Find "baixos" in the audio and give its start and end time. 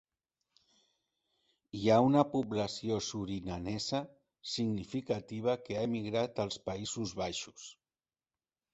7.25-7.73